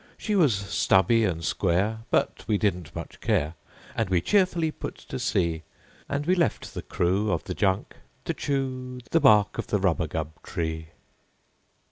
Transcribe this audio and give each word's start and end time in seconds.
She 0.17 0.35
was 0.35 0.55
stubby 0.55 1.25
and 1.25 1.45
square, 1.45 1.99
but 2.09 2.43
we 2.47 2.57
didn't 2.57 2.95
much 2.95 3.21
care, 3.21 3.53
And 3.95 4.09
we 4.09 4.19
cheerily 4.19 4.71
put 4.71 4.95
to 4.97 5.19
sea; 5.19 5.61
And 6.09 6.25
we 6.25 6.33
left 6.33 6.73
the 6.73 6.81
crew 6.81 7.31
of 7.31 7.43
the 7.43 7.53
junk 7.53 7.97
to 8.25 8.33
chew 8.33 9.01
The 9.11 9.19
bark 9.19 9.59
of 9.59 9.67
the 9.67 9.77
rubagub 9.77 10.41
tree. 10.41 10.87